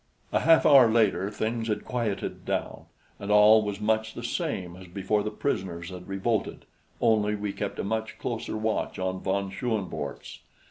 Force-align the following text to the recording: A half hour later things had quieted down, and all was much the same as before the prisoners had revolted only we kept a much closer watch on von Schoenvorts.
A 0.31 0.39
half 0.39 0.65
hour 0.65 0.89
later 0.89 1.29
things 1.29 1.67
had 1.67 1.85
quieted 1.85 2.43
down, 2.43 2.85
and 3.19 3.29
all 3.29 3.61
was 3.61 3.79
much 3.79 4.15
the 4.15 4.23
same 4.23 4.75
as 4.75 4.87
before 4.87 5.21
the 5.21 5.29
prisoners 5.29 5.91
had 5.91 6.07
revolted 6.07 6.65
only 6.99 7.35
we 7.35 7.53
kept 7.53 7.77
a 7.77 7.83
much 7.83 8.17
closer 8.17 8.57
watch 8.57 8.97
on 8.97 9.19
von 9.21 9.51
Schoenvorts. 9.51 10.39